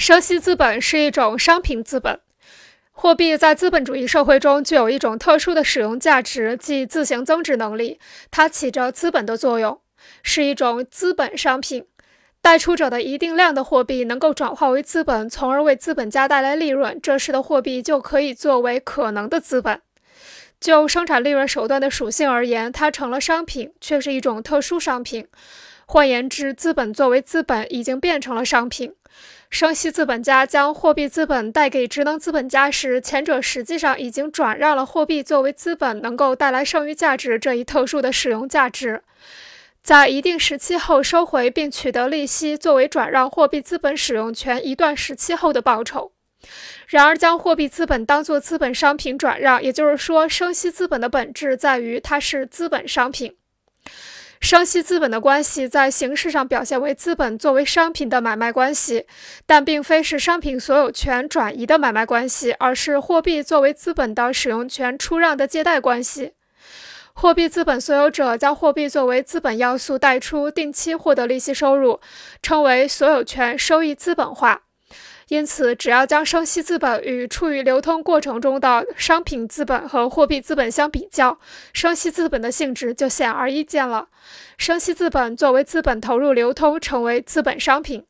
[0.00, 2.20] 生息资本是一种商品资本，
[2.90, 8.00] 货币在资本主义社会中具有一种特殊的使用价值，即自行增值能力。
[8.30, 9.78] 它起着资本的作用，
[10.22, 11.84] 是一种资本商品。
[12.40, 19.82] 贷出者的一定量的货币能够转化为资本，从而为资本家带来利润，这时的货币就可以作为可能的资本。
[20.58, 25.26] 就生产利润手段的属性而言，它成了商品，却是一种特殊商品。
[25.92, 28.94] 换言之，资本作为资本已经变成了商品。
[29.50, 39.02] 生息资本家将货币资本贷给职能资本家时，前者实际上已经转让了货币作为资本能够带来剩余价值这一特殊的使用价值，
[39.82, 46.12] 在一定时期后收回并取得利息，作为转让货币资本使用权一段时期后的报酬。
[46.86, 53.34] 然而，将货币资本当作资本商品转让，也就是说，生息资本的本质在于它是资本商品。
[54.40, 59.06] 生息资本的关系在形式上表现为资本作为商品的买卖关系，
[59.46, 66.32] 但并非是商品所有权转移的买卖关系，而是货币作为资本的使用权出让的借贷关系。
[67.12, 72.00] 货币资本所有者将货币作为资本要素贷出，定期获得利息收入，
[72.42, 74.62] 称为所有权收益资本化。
[75.30, 81.38] 因此，只要将生息资本与处于流通过程中的商品资本和货币资本相比较，
[81.72, 84.08] 生息资本的性质就显而易见了。
[84.58, 88.04] 生息资本作为资本投入流通，成为资本商品。